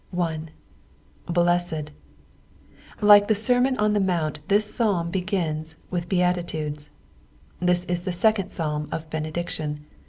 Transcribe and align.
1. 0.09 0.49
"SlesteA,'''' 1.27 1.89
Like 3.01 3.27
tbe 3.27 3.35
sermon 3.35 3.77
on 3.77 3.93
the 3.93 3.99
mount, 3.99 4.39
this 4.47 4.73
Psalm 4.73 5.11
begins 5.11 5.75
with 5.91 6.09
beati 6.09 6.43
tudes. 6.43 6.89
This 7.59 7.85
is 7.85 8.01
the 8.01 8.11
second 8.11 8.49
Psalm 8.49 8.89
of 8.91 9.11
benediction. 9.11 9.85